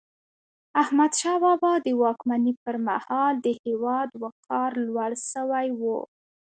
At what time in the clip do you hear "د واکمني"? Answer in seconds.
1.85-2.53